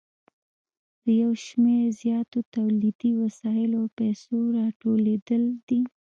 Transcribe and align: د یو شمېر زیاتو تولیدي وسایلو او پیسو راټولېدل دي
د 1.03 1.05
یو 1.21 1.31
شمېر 1.45 1.85
زیاتو 2.01 2.39
تولیدي 2.55 3.11
وسایلو 3.23 3.75
او 3.81 3.87
پیسو 3.99 4.35
راټولېدل 4.57 5.43
دي 5.67 5.79